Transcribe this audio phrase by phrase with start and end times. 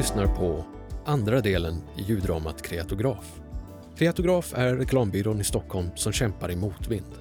[0.00, 0.64] lyssnar på
[1.04, 3.40] andra delen i ljuddramat Kreatograf.
[3.96, 7.14] Kreatograf är reklambyrån i Stockholm som kämpar i motvind.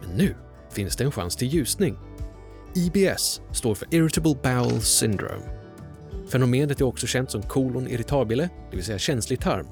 [0.00, 0.34] Men nu
[0.70, 1.96] finns det en chans till ljusning.
[2.74, 5.42] IBS står för Irritable Bowel Syndrome.
[6.28, 9.66] Fenomenet är också känt som kolon irritabile, det vill säga känslig tarm.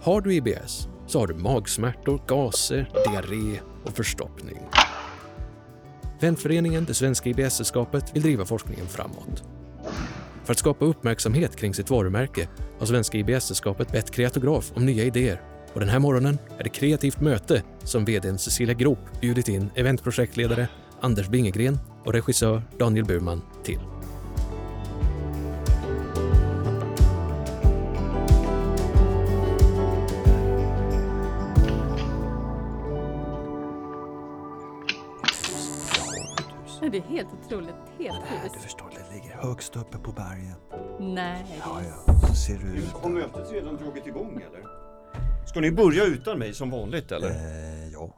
[0.00, 4.58] Har du IBS så har du magsmärtor, gaser, diarré och förstoppning.
[6.20, 9.44] Vänföreningen Det Svenska IBS-sällskapet vill driva forskningen framåt.
[10.46, 15.40] För att skapa uppmärksamhet kring sitt varumärke har Svenska IBS-sällskapet bett Kreatograf om nya idéer
[15.72, 20.68] och den här morgonen är det kreativt möte som vdn Cecilia Grop bjudit in eventprojektledare
[21.00, 23.80] Anders Bingegren och regissör Daniel Burman till.
[36.92, 37.74] Det är helt otroligt.
[37.98, 38.62] Helt Nej, du sjukt.
[38.62, 40.56] förstår, det ligger högst uppe på bergen.
[41.00, 41.60] Nej.
[41.64, 42.88] Ja, ja, så ser du ut.
[42.88, 44.66] Har mötet redan dragit igång eller?
[45.48, 47.30] Ska ni börja utan mig som vanligt eller?
[47.30, 48.14] Eh, ja,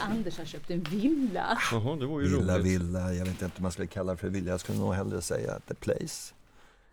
[0.00, 1.58] Anders har köpt en villa.
[1.72, 2.66] Jaha, det var ju villa, roligt.
[2.66, 3.14] villa.
[3.14, 4.50] Jag vet inte om man skulle kalla det för villa.
[4.50, 6.34] Jag skulle nog hellre säga ett place.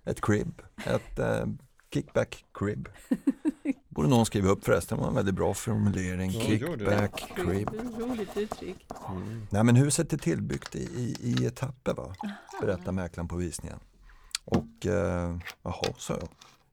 [0.05, 0.61] Ett crib.
[0.85, 1.45] Ett eh,
[1.93, 2.89] kickback crib.
[3.95, 4.97] Borde någon skriva upp förresten.
[4.97, 6.31] Det var en väldigt bra formulering.
[6.31, 6.41] Ja.
[6.41, 7.69] Kickback crib.
[7.99, 8.85] Roligt uttryck.
[9.09, 9.47] Mm.
[9.49, 12.15] Nej men huset är tillbyggt i, i, i etapper va?
[12.61, 13.79] Berättar mäklaren på visningen.
[14.45, 16.29] Och eh, jaha, så jag.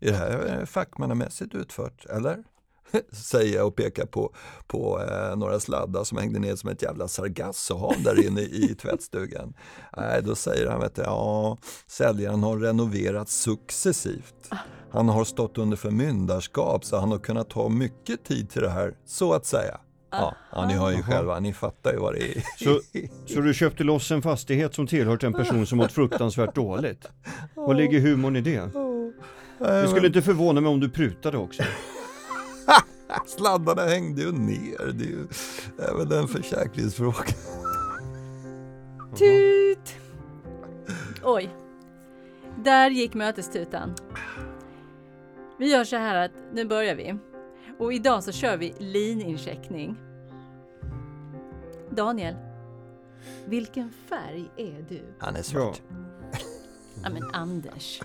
[0.08, 2.44] Är det här eh, fackmannamässigt utfört eller?
[3.12, 4.34] Säger jag och pekar på,
[4.66, 9.54] på eh, några sladdar som hängde ner som ett jävla sargassohav där inne i tvättstugan.
[9.96, 14.50] Nej, då säger han, vet du, ja, säljaren har renoverat successivt.
[14.92, 18.94] Han har stått under förmyndarskap så han har kunnat ta mycket tid till det här,
[19.06, 19.80] så att säga.
[20.10, 21.12] Ja, ja ni hör ju Aha.
[21.12, 22.44] själva, ni fattar ju vad det är.
[22.64, 22.80] Så,
[23.26, 27.08] så du köpte loss en fastighet som tillhört en person som mått fruktansvärt dåligt?
[27.54, 28.70] Vad ligger humorn i det?
[29.58, 31.62] Det skulle inte förvåna mig om du prutade också.
[33.26, 35.26] Sladdarna hängde ju ner, det är ju
[35.90, 37.24] även en försäkringsfråga.
[39.18, 39.94] Tut!
[41.22, 41.50] Oj.
[42.64, 43.94] Där gick mötestutan.
[45.58, 47.14] Vi gör så här att nu börjar vi.
[47.78, 49.96] Och idag så kör vi linincheckning.
[51.90, 52.34] Daniel,
[53.46, 55.02] vilken färg är du?
[55.18, 55.82] Han är svart.
[57.02, 58.00] Ja men Anders.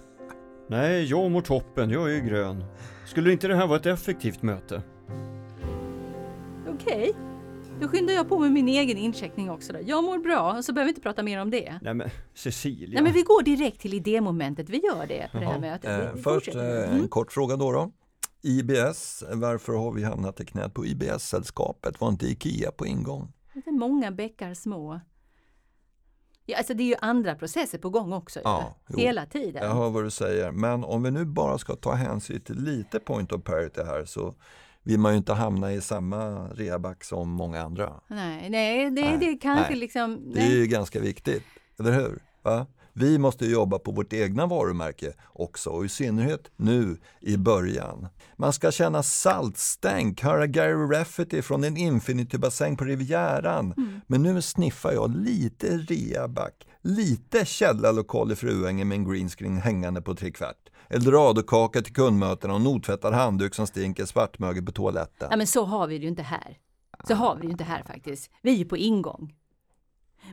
[0.67, 2.63] Nej, jag mår toppen, jag är grön.
[3.05, 4.81] Skulle inte det här vara ett effektivt möte?
[6.67, 7.13] Okej.
[7.81, 9.73] Då skyndar jag på med min egen incheckning också.
[9.73, 9.79] Då.
[9.85, 11.79] Jag mår bra, så behöver vi inte prata mer om det.
[11.81, 12.89] Nej men Cecilia.
[12.93, 14.69] Nej men vi går direkt till idémomentet.
[14.69, 15.59] Vi gör det på det här Jaha.
[15.59, 15.89] mötet.
[15.89, 17.01] Eh, Vi, vi först eh, Mm.
[17.01, 17.91] en kort fråga då, då.
[18.41, 22.01] IBS, varför har vi hamnat i knät på IBS-sällskapet?
[22.01, 23.33] Var inte IKEA på ingång?
[23.53, 24.99] Det är många bäckar små.
[26.45, 28.39] Ja, alltså det är ju andra processer på gång också.
[28.43, 28.75] Ja.
[28.97, 29.63] Hela tiden.
[29.65, 32.99] Jag hör vad du säger, men om vi nu bara ska ta hänsyn till lite
[32.99, 34.35] point of parity här så
[34.87, 37.93] vill man ju inte hamna i samma reaback som många andra.
[38.07, 39.79] Nej, nej, det, Nej, det kanske nej.
[39.79, 40.31] liksom...
[40.33, 40.57] Det är Nej.
[40.57, 41.43] ju ganska viktigt,
[41.79, 42.19] eller hur?
[42.43, 42.65] Va?
[42.93, 48.07] Vi måste jobba på vårt egna varumärke också och i synnerhet nu i början.
[48.35, 53.73] Man ska känna saltstänk, höra Gary Rafferty från en infinitybassäng på Rivieran.
[53.77, 54.01] Mm.
[54.07, 60.15] Men nu sniffar jag lite reaback, lite källarlokal i Fruängen med en greenscreen hängande på
[60.15, 60.69] trekvart.
[60.89, 65.27] Eldorado-kaka till kundmötena och notvättad handduk som stinker svartmögel på toaletten.
[65.31, 66.57] Ja, men så har vi det ju inte här.
[67.07, 68.31] Så har vi det ju inte här faktiskt.
[68.41, 69.35] Vi är ju på ingång.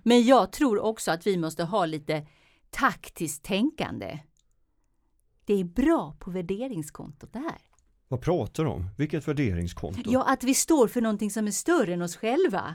[0.03, 2.27] Men jag tror också att vi måste ha lite
[2.71, 4.19] taktiskt tänkande.
[5.45, 7.59] Det är bra på värderingskontot det här.
[8.09, 8.91] Vad pratar du om?
[8.99, 10.03] Vilket värderingskonto?
[10.05, 12.75] Ja, att vi står för någonting som är större än oss själva.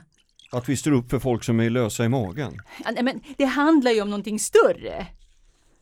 [0.52, 2.60] Att vi står upp för folk som är lösa i magen?
[2.84, 5.06] Ja, nej, men det handlar ju om någonting större.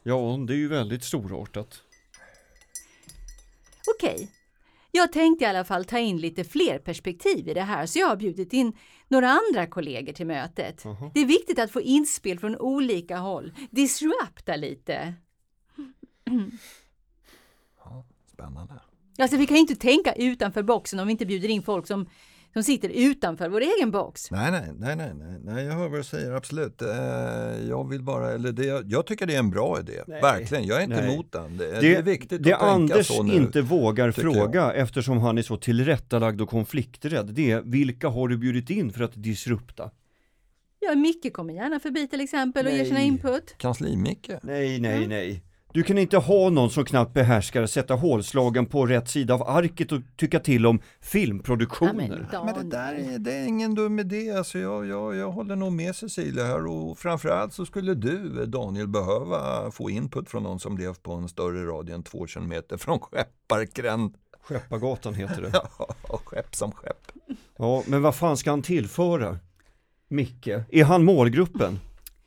[0.03, 1.83] Ja, det är ju väldigt storartat.
[3.95, 4.31] Okej.
[4.91, 8.07] Jag tänkte i alla fall ta in lite fler perspektiv i det här så jag
[8.07, 8.73] har bjudit in
[9.09, 10.85] några andra kollegor till mötet.
[10.85, 11.11] Jaha.
[11.15, 15.15] Det är viktigt att få inspel från olika håll, disrupta lite.
[18.33, 18.75] Spännande.
[19.19, 22.09] Alltså vi kan inte tänka utanför boxen om vi inte bjuder in folk som,
[22.59, 24.31] som sitter utanför vår egen box.
[24.31, 26.83] Nej, nej, nej, nej, nej, nej, jag hör vad du säger, absolut.
[26.83, 26.89] Eh,
[27.69, 30.21] jag vill bara, eller det, jag tycker det är en bra idé, Nej.
[30.23, 30.67] verkligen.
[30.67, 31.15] Jag är inte Nej.
[31.15, 31.57] emot den.
[31.57, 33.35] Det, det är viktigt det att tänka Anders så nu.
[33.35, 34.35] inte vågar tycker jag.
[34.35, 38.93] fråga eftersom han är så tillrättalagd och konflikträdd, det är vilka har du bjudit in
[38.93, 39.91] för att disrupta?
[40.81, 43.07] Ja, Micke kommer gärna förbi till exempel och ger sina Nej.
[43.09, 43.55] input.
[43.59, 44.39] Kansli-Micke.
[44.43, 45.43] Nej, nej, nej.
[45.79, 49.43] Du kan inte ha någon som knappt behärskar att sätta hålslagen på rätt sida av
[49.43, 52.29] arket och tycka till om filmproduktioner.
[52.33, 54.31] Ja, Men det där är, det är ingen dum idé.
[54.31, 58.89] Alltså jag, jag, jag håller nog med Cecilia här och framförallt så skulle du Daniel
[58.89, 63.01] behöva få input från någon som levt på en större radie än två kilometer från
[63.01, 64.15] Skeppargränd.
[64.43, 65.53] Skeppargatan heter det.
[66.09, 67.13] Ja, skepp som skepp.
[67.59, 69.39] Ja, men vad fan ska han tillföra?
[70.09, 71.79] Micke, är han målgruppen?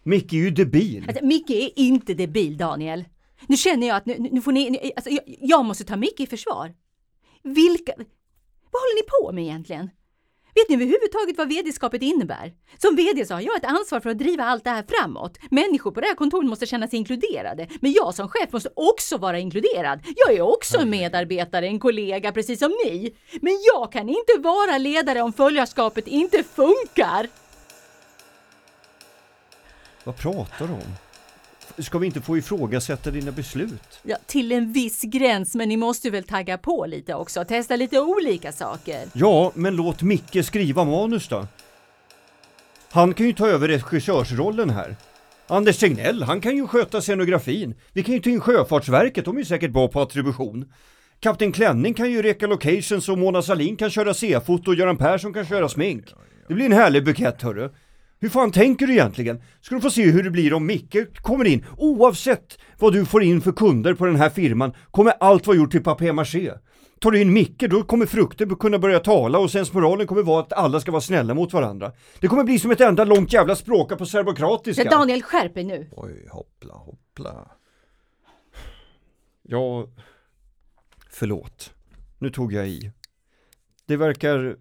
[0.04, 1.06] Micke är ju debil.
[1.08, 3.06] Alltså, Micke är inte debil, Daniel.
[3.48, 6.20] Nu känner jag att nu, nu får ni, ni alltså, jag, jag måste ta Micke
[6.20, 6.74] i försvar.
[7.44, 7.94] Vilka...
[8.72, 9.90] Vad håller ni på med egentligen?
[10.56, 12.54] Vet ni överhuvudtaget vad vd-skapet innebär?
[12.78, 15.38] Som vd så har jag ett ansvar för att driva allt det här framåt.
[15.52, 17.68] Människor på det här kontoret måste känna sig inkluderade.
[17.82, 20.00] Men jag som chef måste också vara inkluderad.
[20.16, 23.16] Jag är också en medarbetare, en kollega, precis som ni.
[23.42, 27.28] Men jag kan inte vara ledare om följarskapet inte funkar.
[30.04, 31.11] Vad pratar du om?
[31.84, 34.00] Ska vi inte få ifrågasätta dina beslut?
[34.04, 37.46] Ja, till en viss gräns, men ni måste väl tagga på lite också.
[37.46, 39.08] Testa lite olika saker.
[39.14, 41.48] Ja, men låt Micke skriva manus då.
[42.92, 44.96] Han kan ju ta över regissörsrollen här.
[45.48, 47.76] Anders Tegnell, han kan ju sköta scenografin.
[47.94, 50.66] Vi kan ju ta in Sjöfartsverket, de är ju säkert bra på attribution.
[51.20, 55.34] Kapten Klänning kan ju reka locations och Mona Sahlin kan köra C-foto och Göran Persson
[55.34, 56.06] kan köra smink.
[56.48, 57.70] Det blir en härlig bukett hörru.
[58.22, 59.42] Hur fan tänker du egentligen?
[59.62, 61.66] Ska du få se hur det blir om Micke kommer in.
[61.78, 65.72] Oavsett vad du får in för kunder på den här firman kommer allt vara gjort
[65.72, 66.54] till papier-maché.
[67.00, 70.54] Tar du in Micke då kommer frukten kunna börja tala och sensmoralen kommer vara att
[70.54, 71.92] alla ska vara snälla mot varandra.
[72.20, 74.90] Det kommer bli som ett enda långt jävla språka på serbokratiska.
[74.90, 75.90] Daniel, skärp dig nu.
[75.92, 77.52] Oj, hoppla, hoppla.
[79.42, 79.88] Ja,
[81.10, 81.74] förlåt.
[82.20, 82.92] Nu tog jag i.
[83.86, 84.58] Det verkar...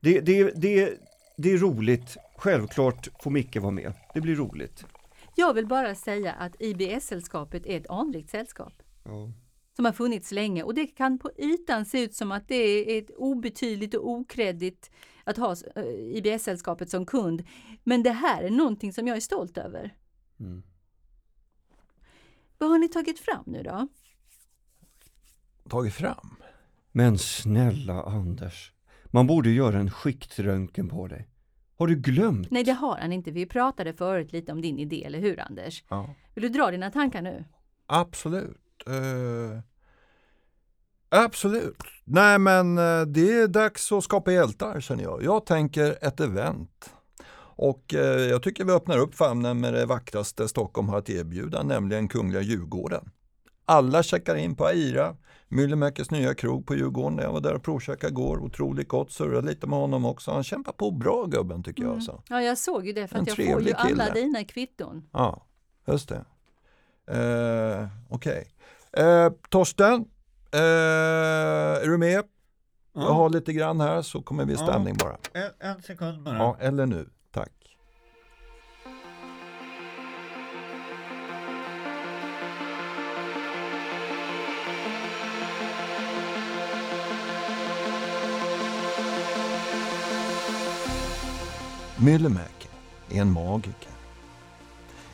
[0.00, 0.92] Det, det, det,
[1.36, 2.16] det är roligt.
[2.42, 3.92] Självklart får Micke vara med.
[4.14, 4.84] Det blir roligt.
[5.34, 8.82] Jag vill bara säga att IBS-sällskapet är ett anrikt sällskap.
[9.04, 9.32] Ja.
[9.76, 12.98] som har funnits länge och det kan på ytan se ut som att det är
[12.98, 14.90] ett obetydligt och okreddigt
[15.24, 17.42] att ha eh, IBS-sällskapet som kund.
[17.84, 19.96] Men det här är någonting som jag är stolt över.
[20.40, 20.62] Mm.
[22.58, 23.88] Vad har ni tagit fram nu då?
[25.68, 26.36] Tagit fram?
[26.92, 28.72] Men snälla Anders,
[29.06, 31.28] man borde göra en skiktröntgen på dig.
[31.82, 32.50] Har du glömt?
[32.50, 33.30] Nej, det har han inte.
[33.30, 35.84] Vi pratade förut lite om din idé, eller hur Anders?
[35.88, 36.14] Ja.
[36.34, 37.44] Vill du dra dina tankar nu?
[37.86, 38.58] Absolut.
[38.86, 39.60] Eh,
[41.08, 41.82] absolut.
[42.04, 45.22] Nej men eh, det är dags att skapa hjältar känner jag.
[45.22, 46.94] Jag tänker ett event.
[47.56, 51.62] Och eh, jag tycker vi öppnar upp famnen med det vackraste Stockholm har att erbjuda,
[51.62, 53.10] nämligen Kungliga Djurgården.
[53.72, 55.16] Alla checkar in på Aira,
[55.48, 57.18] Myllymäkis nya krog på Djurgården.
[57.18, 58.38] Jag var där och provcheckade igår.
[58.42, 60.30] Otroligt gott, surrade lite med honom också.
[60.30, 61.92] Han kämpar på bra gubben tycker jag.
[61.92, 62.22] Alltså.
[62.28, 63.76] Ja, jag såg ju det för En att jag får ju kille.
[63.76, 65.02] alla dina kvitton.
[65.12, 65.46] Ja,
[65.86, 66.24] just det.
[67.06, 68.52] Eh, Okej.
[68.92, 70.04] Eh, Torsten,
[70.52, 70.60] eh,
[71.82, 72.24] är du med?
[72.94, 74.66] Jag har lite grann här så kommer vi i Ja.
[74.66, 75.16] stämning bara.
[75.32, 76.36] En, en sekund bara.
[76.36, 77.08] Ja, eller nu.
[77.30, 77.52] Tack.
[92.04, 92.68] Myllymäki
[93.10, 93.92] är en magiker.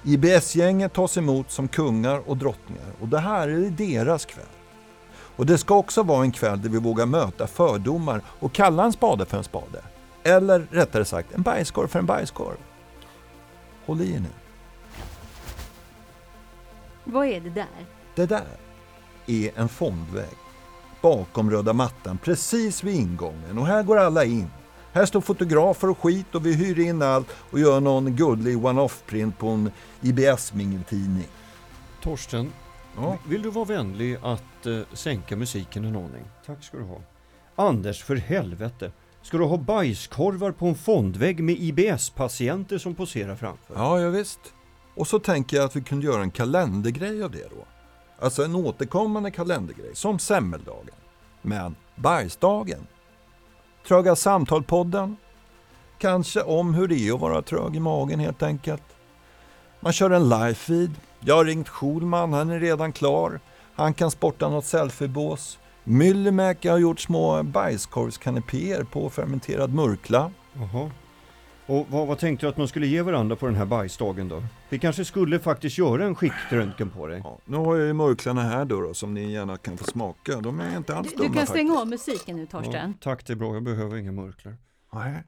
[0.04, 4.44] IBS-gänget tas emot som kungar och drottningar och det här är deras kväll.
[5.10, 8.92] Och det ska också vara en kväll där vi vågar möta fördomar och kalla en
[8.92, 9.82] spade för en spade.
[10.22, 12.56] Eller rättare sagt, en bajskorv för en bajskorv.
[13.86, 14.28] Håll i er nu.
[17.04, 17.86] Vad är det där?
[18.14, 18.58] Det där
[19.26, 20.36] är en fondvägg
[21.02, 24.50] bakom röda mattan precis vid ingången och här går alla in.
[24.98, 29.38] Här står fotografer och skit och vi hyr in allt och gör någon gullig one-off-print
[29.38, 31.28] på en IBS-mingeltidning.
[32.02, 32.52] Torsten,
[32.96, 33.18] Ja.
[33.28, 36.24] vill du vara vänlig att eh, sänka musiken en aning?
[36.46, 37.00] Tack ska du ha.
[37.56, 38.92] Anders, för helvete.
[39.22, 43.74] Ska du ha bajskorvar på en fondvägg med IBS-patienter som poserar framför?
[43.74, 44.40] Ja, ja visst.
[44.94, 47.64] Och så tänker jag att vi kunde göra en kalendergrej av det då.
[48.24, 50.94] Alltså en återkommande kalendergrej, som semmeldagen.
[51.42, 52.86] Men bajsdagen.
[53.88, 55.16] Tröga samtal-podden.
[55.98, 58.82] Kanske om hur det är att vara trög i magen helt enkelt.
[59.80, 60.90] Man kör en live-feed.
[61.20, 63.40] Jag har ringt Schulman, han är redan klar.
[63.74, 65.58] Han kan sporta något selfiebås.
[65.84, 70.30] Myllymäki har gjort små bajskorvskanapéer på fermenterad murkla.
[70.54, 70.90] -huh.
[71.68, 74.42] Och vad, vad tänkte du att man skulle ge varandra på den här bajsdagen då?
[74.68, 77.20] Vi kanske skulle faktiskt göra en skiktröntgen på dig.
[77.24, 80.40] Ja, nu har jag ju murklarna här då, då som ni gärna kan få smaka.
[80.40, 81.80] De är inte alls Du, dumma du kan stänga faktiskt.
[81.82, 82.94] av musiken nu Ja, Torsten.
[83.00, 83.54] tack, det är bra.
[83.54, 84.56] Jag behöver inga murklar.
[84.92, 85.22] Nej.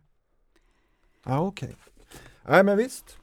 [1.25, 1.75] Ja, okej.
[2.49, 3.17] Nej, men visst.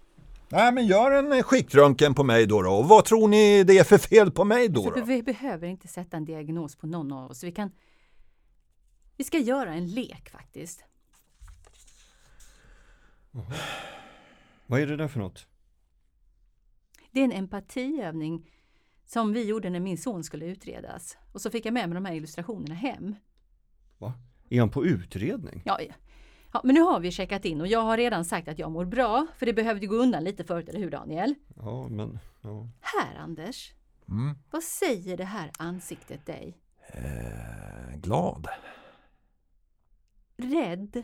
[0.49, 2.71] Nej, men gör en skiktröntgen på mig då, då.
[2.71, 4.83] Och vad tror ni det är för fel på mig då?
[4.83, 5.05] Så då?
[5.05, 7.43] vi behöver inte sätta en diagnos på någon av oss.
[7.43, 7.71] Vi kan...
[9.17, 10.83] Vi ska göra en lek faktiskt.
[14.65, 15.47] Vad är det där för något?
[17.11, 18.51] Det är en empatiövning
[19.05, 21.17] som vi gjorde när min son skulle utredas.
[21.33, 23.15] Och så fick jag med mig de här illustrationerna hem.
[23.97, 24.13] Va?
[24.49, 25.61] Är han på utredning?
[25.65, 25.93] Ja, ja.
[26.53, 28.85] ja, men nu har vi checkat in och jag har redan sagt att jag mår
[28.85, 31.35] bra, för det behövde gå undan lite förut, eller hur Daniel?
[31.55, 32.19] Ja, men...
[32.41, 32.69] Ja.
[32.81, 33.73] Här Anders,
[34.09, 34.35] Mm.
[34.51, 36.57] vad säger det här ansiktet dig?
[36.87, 38.47] Eh, glad?
[40.37, 41.03] Rädd?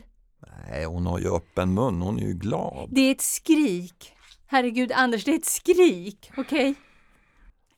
[0.68, 2.02] Nej, hon har ju öppen mun.
[2.02, 2.88] Hon är ju glad.
[2.92, 4.12] Det är ett skrik.
[4.46, 6.74] Herregud Anders, det är ett skrik, okej?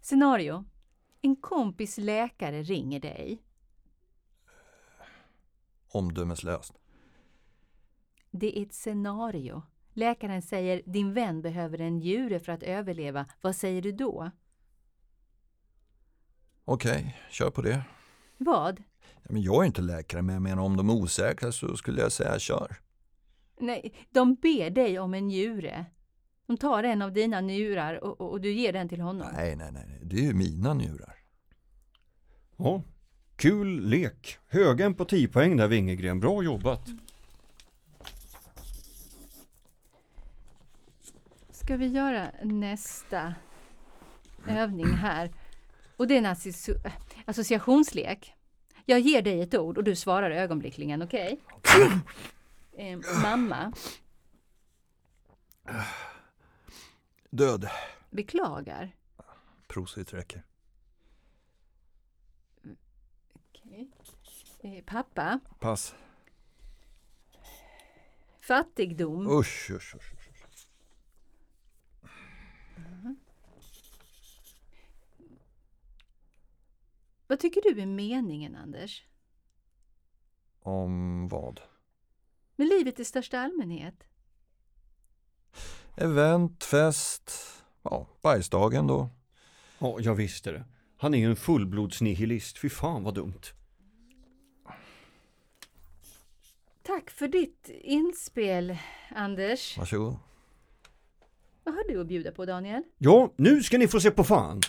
[0.01, 0.65] Scenario.
[1.23, 3.43] En kompis läkare ringer dig.
[5.89, 6.73] Omdömeslöst.
[8.31, 9.63] Det är ett scenario.
[9.93, 13.27] Läkaren säger din vän behöver en njure för att överleva.
[13.41, 14.31] Vad säger du då?
[16.65, 17.83] Okej, kör på det.
[18.39, 18.83] Vad?
[19.29, 22.01] Ja, men jag är inte läkare, men jag menar om de är osäkra så skulle
[22.01, 22.77] jag säga kör.
[23.61, 25.87] Nej, de ber dig om en njure.
[26.47, 29.29] De tar en av dina njurar och, och, och du ger den till honom.
[29.35, 31.15] Nej, nej, nej, det är ju mina njurar.
[32.57, 32.83] ja.
[33.37, 34.39] Kul lek.
[34.49, 36.21] Höga empatipoäng där Wingegren.
[36.21, 36.89] Bra jobbat.
[41.51, 43.35] Ska vi göra nästa
[44.49, 45.33] övning här?
[45.97, 46.91] Och det är en associ-
[47.25, 48.33] associationslek.
[48.89, 51.41] Jag ger dig ett ord och du svarar ögonblickligen, okej?
[52.79, 53.73] Eh, mamma,
[57.31, 57.69] Död.
[58.11, 58.97] beklagar.
[59.69, 60.43] Prosit räcker.
[63.35, 63.91] Okej.
[64.63, 65.95] Eh, pappa, Pass.
[68.41, 69.27] fattigdom.
[69.41, 70.13] Usch, usch, usch.
[77.37, 79.03] Vad tycker du är meningen, Anders?
[80.63, 81.61] Om vad?
[82.57, 83.95] Med livet i största allmänhet?
[85.97, 87.33] Event, fest,
[87.83, 89.11] ja, bajsdagen då.
[89.79, 90.65] Ja, jag visste det.
[90.97, 92.59] Han är ju en fullblodsnihilist.
[92.59, 93.43] Fy fan vad dumt.
[96.83, 98.77] Tack för ditt inspel,
[99.11, 99.79] Anders.
[99.79, 100.17] Varsågod.
[101.65, 102.83] Vad har du att bjuda på, Daniel?
[102.99, 104.61] Ja, nu ska ni få se på fan.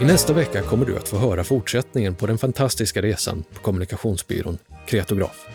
[0.00, 4.58] I nästa vecka kommer du att få höra fortsättningen på den fantastiska resan på kommunikationsbyrån
[4.86, 5.46] Kreatograf.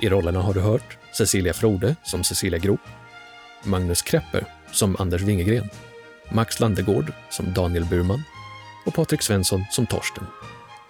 [0.00, 2.80] I rollerna har du hört Cecilia Frode som Cecilia Grop,
[3.64, 5.68] Magnus Krepper som Anders Wingegren,
[6.32, 8.22] Max Landegård som Daniel Burman
[8.86, 10.26] och Patrik Svensson som Torsten.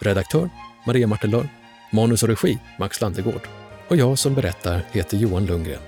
[0.00, 0.50] Redaktör
[0.86, 1.48] Maria Martelör,
[1.92, 3.48] manus och regi Max Landegård
[3.88, 5.82] och jag som berättar heter Johan Lundgren.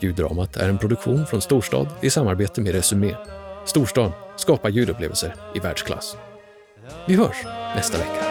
[0.00, 3.14] Ljuddramat är en produktion från Storstad i samarbete med Resumé.
[3.68, 6.16] Storstan skapar ljudupplevelser i världsklass.
[7.06, 7.44] Vi hörs
[7.76, 8.27] nästa vecka.